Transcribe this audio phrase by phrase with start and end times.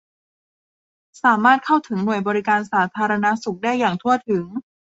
[1.23, 4.43] สามารถเข้าถึงหน่วยบริการสาธารณสุขได้อย่างทั่วถึง